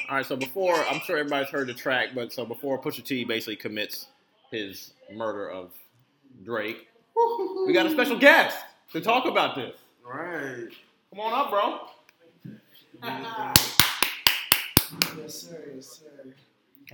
[0.09, 3.25] All right, so before I'm sure everybody's heard the track, but so before Pusha T
[3.25, 4.09] basically commits
[4.51, 5.71] his murder of
[6.45, 6.89] Drake,
[7.67, 8.59] we got a special guest
[8.93, 9.77] to talk about this.
[10.05, 10.69] Right.
[11.11, 11.79] Come on up, bro.
[15.19, 15.73] Yes, sir.
[15.75, 16.35] Yes, sir.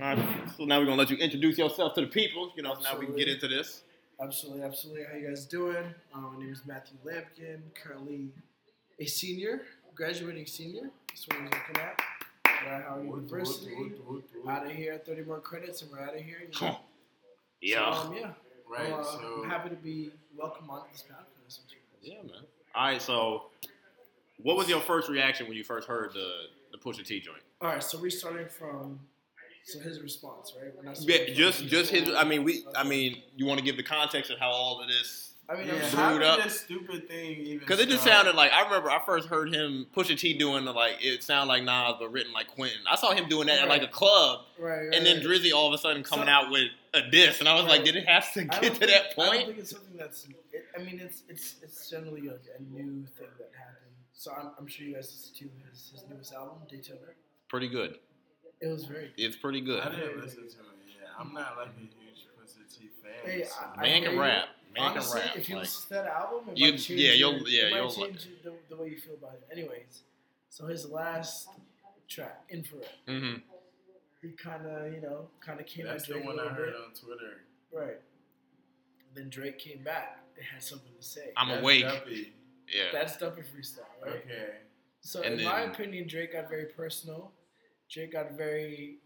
[0.01, 2.53] All right, so now we're gonna let you introduce yourself to the people.
[2.55, 3.81] You know, so now we can get into this.
[4.21, 5.03] Absolutely, absolutely.
[5.11, 5.83] How you guys doing?
[6.13, 7.59] Um, my name is Matthew Lampkin.
[7.75, 8.29] Currently
[8.99, 9.63] a senior,
[9.95, 10.89] graduating senior.
[11.09, 12.01] That's what I'm looking at.
[12.45, 13.75] At Howard University.
[14.47, 16.43] Out of here, 30 more credits, and we're out of here.
[16.43, 16.79] You know?
[17.61, 17.93] Yeah.
[17.93, 18.31] So, um, yeah.
[18.69, 18.89] Right.
[18.89, 21.59] Well, uh, So I'm happy to be welcome on this podcast.
[21.59, 21.77] with you
[22.13, 22.25] guys.
[22.25, 22.43] Yeah, man.
[22.75, 23.43] All right, so
[24.41, 26.31] what was your first reaction when you first heard the
[26.71, 27.41] the Pusha T joint?
[27.61, 28.99] All right, so we're starting from
[29.71, 30.71] so his response, right?
[30.75, 32.09] We're Yeah, just just his.
[32.15, 32.65] I mean, we.
[32.75, 35.67] I mean, you want to give the context of how all of this I mean,
[35.67, 36.43] yeah, how did up.
[36.43, 37.59] this stupid thing even?
[37.59, 40.71] Because it just sounded like I remember I first heard him Pusha T doing the
[40.71, 42.77] like it sounded like Nas but written like Quentin.
[42.89, 45.21] I saw him doing that at like a club, right, right, and then.
[45.21, 47.83] Drizzy all of a sudden coming So- out with a diss, and I was like,
[47.83, 49.29] did it have to get to think- that point?
[49.29, 50.27] I don't think it's something that's.
[50.53, 53.75] It, I mean, it's it's it's generally like a new thing that happened.
[54.13, 56.99] So I'm, I'm sure you guys listened to his, his newest album, Daytona.
[57.47, 57.97] Pretty good.
[58.61, 59.11] It was very.
[59.17, 59.81] It's pretty good.
[59.81, 60.53] I didn't listen to it.
[60.87, 63.11] Yeah, I'm not like a huge Pusha T fan.
[63.23, 64.45] Hey, so- I- Man can hear rap.
[64.75, 65.37] Man Honestly, can rap.
[65.37, 67.61] if you like- listen to that album, it You- might change yeah, your- you'll- yeah,
[67.67, 69.47] it might you'll change the, the way you feel about it.
[69.51, 70.03] Anyways,
[70.49, 71.49] so his last
[72.07, 73.41] track, Infrared, Mhm.
[74.21, 76.75] he kind of you know kind of came That's at the one I heard bit,
[76.81, 77.41] on Twitter.
[77.71, 77.99] right?
[79.13, 80.19] Then Drake came back.
[80.35, 81.31] It had something to say.
[81.35, 81.83] I'm That's awake.
[81.83, 82.33] Duppy.
[82.67, 82.91] Yeah.
[82.91, 84.15] That's Duppy freestyle, right?
[84.17, 84.57] Okay.
[85.01, 87.33] So And in my opinion, Drake got very personal.
[87.91, 88.97] Drake got very,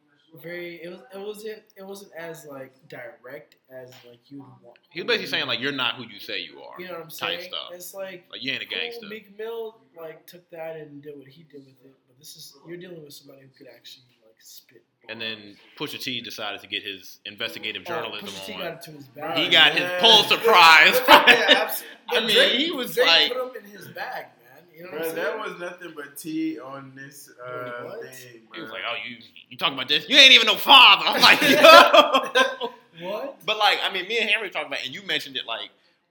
[0.41, 0.82] very.
[0.84, 1.00] It was.
[1.13, 1.63] It wasn't.
[1.78, 4.78] It wasn't as like direct as like you would want.
[4.89, 6.80] He was basically saying like you're not who you say you are.
[6.80, 7.52] You know what I'm type saying?
[7.52, 7.69] stuff.
[7.74, 9.08] It's like Like you ain't a cool, gangster.
[9.08, 11.93] Meek Mill like took that and did what he did with it.
[12.08, 14.84] But this is you're dealing with somebody who could actually like spit.
[15.10, 18.60] And then Pusha T decided to get his investigative Oh, journalism T on.
[18.62, 19.38] got to his bag.
[19.38, 20.00] He got his Yeah.
[20.00, 21.02] Pulitzer Prize.
[21.10, 21.76] yeah.
[22.10, 24.43] I mean, Drake- he was Drake like- put him in his bag, man.
[24.76, 28.02] You know what Bro, I'm that was nothing but tea on this uh, what?
[28.04, 28.42] thing.
[28.54, 29.18] He was like, "Oh, you
[29.50, 30.08] you talking about this?
[30.10, 32.74] You ain't even no father." I'm like, "Yo."
[33.08, 33.46] what?
[33.46, 35.70] But like, I mean, me and Henry talked about, and you mentioned it, like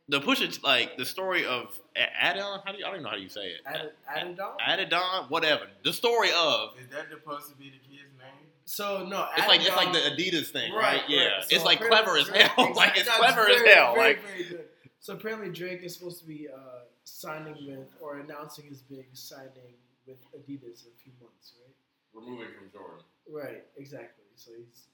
[0.08, 2.60] the push it, like the story of A- Adon.
[2.64, 3.60] How do you, I don't even know how you say it.
[3.66, 4.56] Ad- Adidon?
[4.90, 5.64] Adidon, whatever.
[5.84, 8.46] The story of Is that supposed to be the kid's name?
[8.64, 11.02] So no, it's like it's like the Adidas thing, Right, right?
[11.08, 11.44] Yeah, right.
[11.48, 12.72] So it's like clever as Drake- hell.
[12.76, 13.94] like it's clever that's as hell.
[13.94, 14.64] very, Like very good.
[15.00, 16.58] So apparently Drake is supposed to be uh,
[17.04, 19.74] signing with or announcing his big signing
[20.06, 21.74] with Adidas in a few months, right?
[22.14, 23.04] removing from Jordan.
[23.30, 24.24] Right, exactly.
[24.36, 24.88] So he's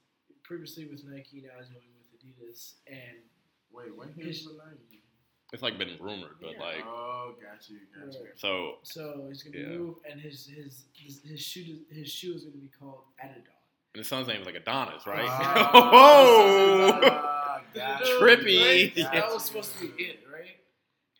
[0.45, 3.19] previously with Nike, now he's going with Adidas, and
[3.73, 5.03] Wait, when he was with Nike?
[5.53, 6.59] It's like been rumored, but Yeah.
[6.61, 8.21] like Oh, got you, got you.
[8.21, 8.39] Right.
[8.39, 8.79] so.
[8.83, 9.79] so he's gonna Yeah.
[9.79, 13.49] move, and his his his, his shoe his shoe is gonna be called Adidon.
[13.95, 15.25] And his son's name is like Adonis, right?
[15.29, 18.61] Ah, oh, got you, Trippy.
[18.61, 18.97] Right?
[18.97, 20.28] got That was supposed to be it, right?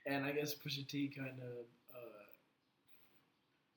[0.09, 2.25] And I guess Pusha T kind of uh,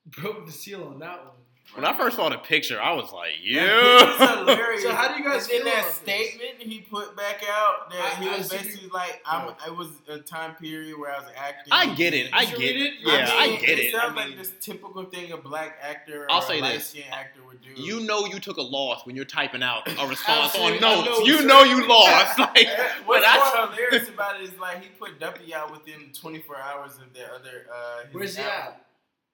[0.06, 1.34] broke the seal on that one.
[1.74, 5.28] When I first saw the picture, I was like, That "Yeah." So how do you
[5.28, 5.94] guys And then that about this?
[5.94, 9.74] statement he put back out that I- he I was see- basically like, I'm, it
[9.76, 11.72] was a time period where I was acting.
[11.72, 12.28] I get it.
[12.32, 12.76] I get it.
[12.76, 12.94] it?
[13.00, 13.86] Yeah, I, mean, get it.
[13.86, 16.60] It sounds I mean, like this typical thing a black actor or I'll a say
[16.60, 16.94] light this.
[17.10, 17.80] actor would do.
[17.80, 21.08] you know you took a loss when you're typing out a response on notes.
[21.08, 22.38] know, you know you lost.
[22.38, 25.70] Like, And but What's I, more hilarious about it is like he put Duppy out
[25.70, 27.66] within 24 hours of the other.
[27.72, 28.80] Uh, Where's he album.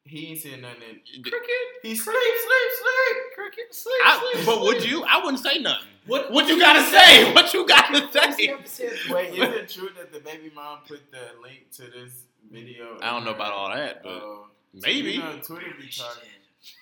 [0.08, 0.18] At?
[0.18, 0.80] He ain't saying nothing.
[1.22, 1.50] Cricket.
[1.82, 3.16] He sleep, sleep, sleep.
[3.34, 3.74] Cricket.
[3.74, 3.94] Sleep.
[4.04, 4.46] I, sleep.
[4.46, 5.04] but would you?
[5.04, 5.88] I wouldn't say nothing.
[6.06, 6.32] What?
[6.32, 7.32] What you gotta say?
[7.34, 8.86] What you gotta What does he say?
[8.88, 9.14] have?
[9.14, 12.98] Wait, is it true that the baby mom put the link to this video?
[13.02, 14.46] I don't know about all that, but Oh.
[14.74, 15.12] maybe.
[15.12, 16.28] You know, Twitter be talking.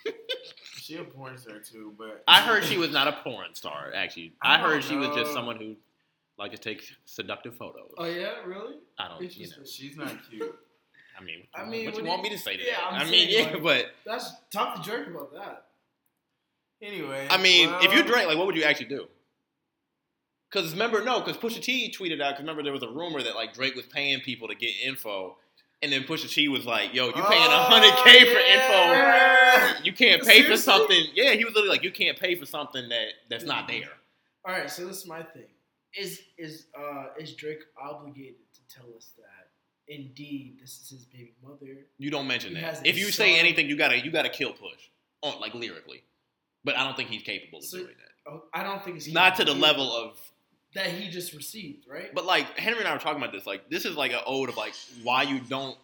[0.81, 3.91] She a porn star too, but I heard she was not a porn star.
[3.93, 5.75] Actually, I, I don't heard she was just someone who
[6.39, 7.91] like to take seductive photos.
[7.99, 8.77] Oh yeah, really?
[8.97, 9.65] I don't, you know.
[9.65, 10.55] She's not cute.
[11.18, 12.92] I mean, I what mean, you when want you- me to say to yeah, that?
[12.92, 15.66] I'm I mean, yeah, like- but That's talk to Drake about that.
[16.83, 19.09] Anyway, I mean, if you well, drank, like, what would you actually do?
[20.50, 22.33] Because remember, no, because Pusha T tweeted out.
[22.35, 25.37] Because remember, there was a rumor that like Drake was paying people to get info,
[25.83, 29.85] and then Pusha T was like, "Yo, you paying Oh, hundred k for info?
[29.85, 32.88] You can't pay for something." Yeah, he was literally like, "You can't pay for something
[32.90, 33.88] that that's not there."
[34.44, 35.48] All right, so this is my thing.
[35.98, 39.36] Is is uh is Drake obligated to tell us that
[39.88, 41.66] indeed this is his baby mother?
[41.99, 42.87] You don't mention He that.
[42.87, 44.90] If you say anything, you gotta you gotta kill Push
[45.22, 46.03] on like lyrically.
[46.64, 48.31] But I don't think he's capable of So- doing that.
[48.33, 50.18] Oh, I don't think he's Not to the level of
[50.75, 52.12] that he just received, right?
[52.14, 54.49] But like Henry and I were talking about this, like this is like an ode
[54.49, 55.79] of like why you don't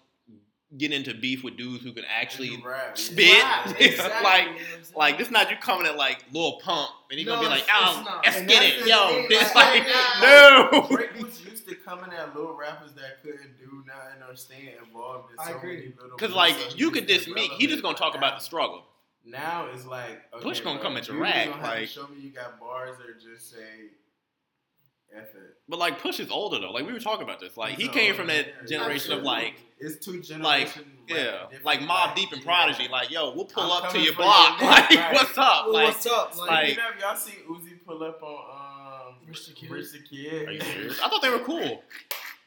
[0.76, 2.94] get into beef with dudes who can actually rap, yeah.
[2.94, 3.42] spit.
[3.44, 4.96] Wow, Like- you know what I'm saying?
[4.96, 8.20] like this not you coming at like Lil Pump and he gonna be like, oh,
[8.24, 9.26] let's get it, yo.
[9.28, 9.84] This like,
[10.20, 10.88] no.
[11.64, 15.32] Drake was used to coming at little rappers that couldn't do nothing or stay involved
[15.32, 15.76] in I so agree.
[15.76, 16.16] many little.
[16.18, 18.44] Cause like you he's could diss me, he just gonna talk But about now- the
[18.44, 18.84] struggle.
[19.24, 21.88] Now it's like okay, Push gonna bro, come at your rag, gonna have to like-
[21.88, 23.58] show me you got bars or just say
[25.14, 25.56] F it.
[25.68, 26.70] But like Push is older though.
[26.72, 27.56] Like we were talking about this.
[27.56, 28.66] Like he He's came from that yeah.
[28.78, 30.42] generation of like It's two generations.
[30.42, 32.44] like rap, yeah, like Mobb rap, Deep and yeah.
[32.46, 32.88] Prodigy.
[32.88, 34.58] Like yo, we'll pull I'm up to your block.
[34.60, 35.12] your Like right.
[35.14, 35.66] what's up?
[35.66, 36.36] Well, Like what's up?
[36.38, 38.61] Like, Like- you know, y'all seen Uzi pull up on um
[39.28, 39.70] Rich the Kid?
[39.70, 40.48] Rich the Kid?
[40.48, 41.00] are you serious?
[41.00, 41.82] I thought they were cool.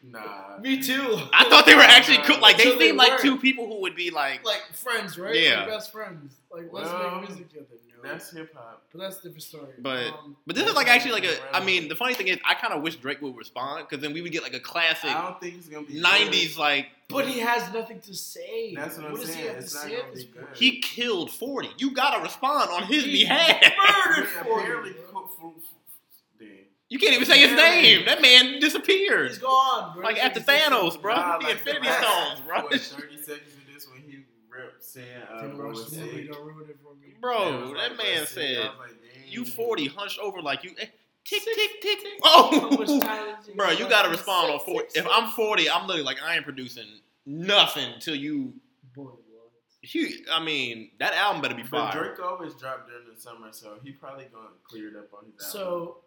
[0.04, 0.58] Nah.
[0.62, 1.18] Me too.
[1.34, 2.40] I thought they were actually cool.
[2.40, 5.36] Like they Until they seemed like two people who would be like like friends, right?
[5.36, 5.62] Yeah.
[5.62, 6.36] Like best friends.
[6.52, 7.68] Like let's Well, make music together.
[8.04, 8.10] No.
[8.12, 8.84] That's hip hop.
[8.92, 9.68] but that's a different story.
[9.80, 11.32] But- um, But this is like actually like a.
[11.32, 14.04] even I mean, the funny thing is, I kind of wish Drake would respond because
[14.04, 16.88] then we would get like a classic I don't think it's gonna be '90s like
[17.10, 18.76] but he has nothing to say.
[18.76, 19.48] That's what I'm does he saying.
[19.48, 20.46] have It's to say gonna at this be good.
[20.46, 20.58] point?
[20.58, 21.70] he killed 40.
[21.80, 23.60] You gotta respond on his He behalf.
[23.62, 24.46] murdered Good.
[24.46, 25.02] 40, Apparently, bro.
[25.12, 26.48] co- f- f- damn.
[26.96, 28.06] You can't even say his name.
[28.06, 29.28] That man disappeared.
[29.32, 30.02] He's gone, bro.
[30.02, 30.72] Like after existed.
[30.72, 31.14] Thanos, bro.
[31.14, 32.62] Nah, the like Infinity last, Stones, bro.
[32.62, 32.82] What, 30
[33.18, 36.32] seconds of this when he ripped saying, uh, Didn't bro, watch was sick.
[36.32, 37.16] don't ruin it for me.
[37.20, 38.28] Bro, Yeah, it was that like, man sick.
[38.30, 38.92] Said, like,
[39.28, 40.86] "You 40, hunched over like you." eh,
[41.26, 42.00] Tick Six, tick tick.
[42.00, 42.14] tick.
[42.24, 44.80] Oh, bro, you gotta respond on 40.
[44.92, 46.86] six, If I'm 40, I'm literally like I ain't producing
[47.26, 48.54] nothing till you.
[48.96, 49.52] Boy, what?
[49.82, 51.92] you I mean, that album better be But.
[51.92, 55.44] Drake always dropped during the summer, so he probably gonna clear it up on his
[55.44, 55.52] album.
[55.52, 55.98] So,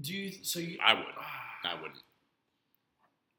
[0.00, 0.32] do you?
[0.42, 0.78] So you?
[0.84, 1.04] I would.
[1.64, 2.00] I wouldn't.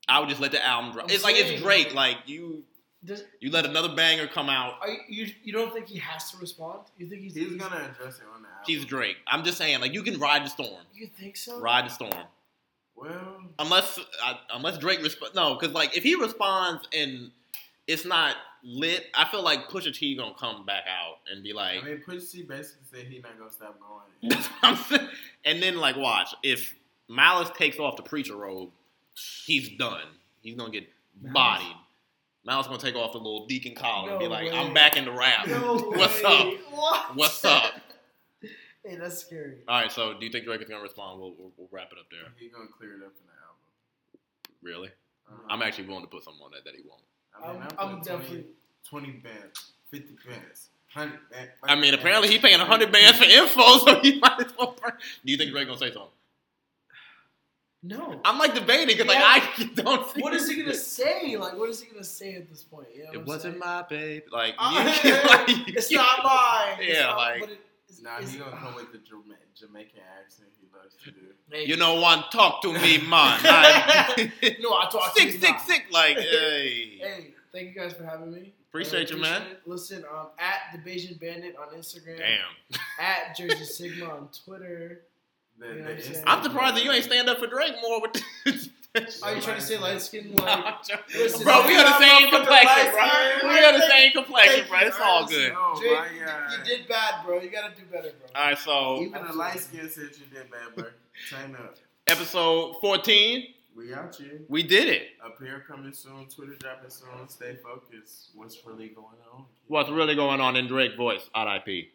[0.07, 1.05] I would just let the album drop.
[1.05, 1.93] I'm It's like it's saying- Drake.
[1.93, 2.63] Like you,
[3.05, 4.75] Does, you let another banger come out.
[4.81, 5.33] are you, you?
[5.45, 6.79] You don't think he has to respond?
[6.97, 7.35] You think he's?
[7.35, 8.63] he's gonna address it on the album.
[8.65, 9.17] He's Drake.
[9.27, 10.81] I'm just saying, like you can ride the storm.
[10.93, 11.59] You think so?
[11.59, 12.11] Ride the storm.
[12.95, 17.31] well, Unless uh, unless Drake resp- no, because like if he responds and
[17.87, 21.81] it's not lit, I feel like Pusha T gonna come back out and be like,
[21.81, 24.43] I mean, Pusha T basically said he not gonna stop going.
[24.61, 25.07] I'm saying-
[25.45, 26.73] and then like watch if
[27.09, 28.69] Malice takes off the preacher robe,
[29.45, 30.05] he's done.
[30.41, 30.87] He's gonna get
[31.21, 31.33] Malice?
[31.33, 31.75] bodied.
[32.45, 34.57] Malice gonna take off the little deacon collar and be like, way.
[34.57, 35.47] "I'm back in the rap.
[35.47, 36.57] No What's way.
[36.67, 36.73] up?
[36.73, 37.15] What?
[37.15, 37.73] What's up?"
[38.85, 39.59] Hey, that's scary.
[39.67, 41.19] All right, so do you think Drake is gonna respond?
[41.21, 42.31] We'll, we'll, we'll wrap it up there.
[42.37, 43.63] He's gonna clear it up in the album.
[44.61, 44.89] Really?
[45.29, 45.41] Uh-huh.
[45.49, 47.01] I'm actually willing to put something on that that he won't.
[47.33, 48.45] I mean, I'm, I'm, I'm 20 definitely.
[48.89, 51.51] 20 bands, 50 bands, 100 bands.
[51.63, 54.75] I mean, apparently he paying 100 bands for info, so he might as well.
[55.25, 56.09] Do you think Drake gonna say something?
[57.85, 58.21] No.
[58.23, 60.09] I'm like debating because like I don't.
[60.13, 61.35] See What is he gonna say?
[61.35, 62.87] Like, what is he gonna say at this point?
[62.95, 63.59] You know It I'm wasn't saying?
[63.59, 64.23] my babe.
[64.31, 66.77] Like, Uh, you- like, it's not mine.
[66.87, 67.53] Yeah, not- like- but it-
[67.89, 71.19] it's- Nah, it's- he gonna come with the Jama- Jamaican accent he loves to do.
[71.51, 73.39] Hey, You know, one talk to me, man.
[73.43, 74.31] I,
[74.61, 75.57] no, I talk to sick, you sick, now.
[75.59, 75.85] sick.
[75.91, 76.97] Like, hey.
[76.99, 78.53] Hey, thank you guys for having me.
[78.73, 79.43] Appreciate you, man.
[79.67, 82.17] Listen, um, at the Bayesian Bandit on Instagram.
[82.17, 82.79] Damn.
[82.99, 85.01] At Jersey Sigma on Twitter.
[85.59, 86.07] The, You know the I'm saying?
[86.09, 88.13] instant- I'm surprised that you ain't stand up for Drake more with
[88.45, 88.69] this.
[89.21, 90.33] Are you trying to say light skin?
[90.33, 90.73] Like, I'm.
[91.15, 93.49] Listen, bro, we are the same up for the complexion, bro.
[93.49, 94.79] We are the same complexion, bro.
[94.81, 95.53] It's all good.
[95.55, 96.51] Oh Jake, my you, god.
[96.57, 97.41] you did bad, bro.
[97.41, 98.29] You gotta do better, bro.
[98.41, 100.85] All right, so Even a light skin said you did bad, bro.
[101.29, 101.75] Turn up.
[102.07, 104.45] episode 14, We out you.
[104.49, 105.07] we did it.
[105.25, 106.27] Up here coming soon.
[106.27, 107.27] Twitter dropping soon.
[107.27, 108.29] Stay focused.
[108.35, 109.45] What's really going on?
[109.67, 111.29] What's really going on in Drake voice?
[111.35, 111.89] RIP.